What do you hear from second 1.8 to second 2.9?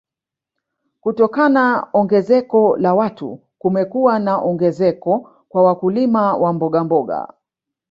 ongezeko